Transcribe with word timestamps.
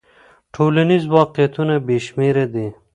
ټولنیز 0.53 1.03
واقعیتونه 1.15 1.73
بې 1.85 1.97
شمېره 2.05 2.45
دي. 2.53 2.67